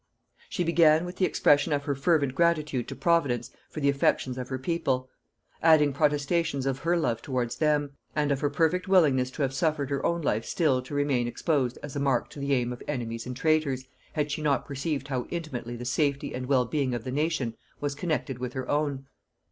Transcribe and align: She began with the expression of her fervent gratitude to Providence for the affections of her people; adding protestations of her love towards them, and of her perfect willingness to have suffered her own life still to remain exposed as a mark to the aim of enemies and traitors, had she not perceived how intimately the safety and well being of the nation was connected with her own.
She 0.49 0.63
began 0.63 1.05
with 1.05 1.17
the 1.17 1.25
expression 1.27 1.71
of 1.71 1.83
her 1.83 1.93
fervent 1.93 2.33
gratitude 2.33 2.87
to 2.87 2.95
Providence 2.95 3.51
for 3.69 3.81
the 3.81 3.89
affections 3.89 4.35
of 4.35 4.49
her 4.49 4.57
people; 4.57 5.11
adding 5.61 5.93
protestations 5.93 6.65
of 6.65 6.79
her 6.79 6.97
love 6.97 7.21
towards 7.21 7.57
them, 7.57 7.91
and 8.15 8.31
of 8.31 8.39
her 8.39 8.49
perfect 8.49 8.87
willingness 8.87 9.29
to 9.29 9.43
have 9.43 9.53
suffered 9.53 9.91
her 9.91 10.03
own 10.03 10.23
life 10.23 10.43
still 10.43 10.81
to 10.81 10.95
remain 10.95 11.27
exposed 11.27 11.77
as 11.83 11.95
a 11.95 11.99
mark 11.99 12.31
to 12.31 12.39
the 12.39 12.51
aim 12.51 12.73
of 12.73 12.81
enemies 12.87 13.27
and 13.27 13.37
traitors, 13.37 13.85
had 14.13 14.31
she 14.31 14.41
not 14.41 14.65
perceived 14.65 15.09
how 15.09 15.27
intimately 15.29 15.75
the 15.75 15.85
safety 15.85 16.33
and 16.33 16.47
well 16.47 16.65
being 16.65 16.95
of 16.95 17.03
the 17.03 17.11
nation 17.11 17.55
was 17.79 17.93
connected 17.93 18.39
with 18.39 18.53
her 18.53 18.67
own. 18.67 19.05